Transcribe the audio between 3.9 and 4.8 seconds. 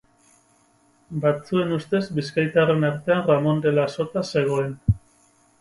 Sota zegoen.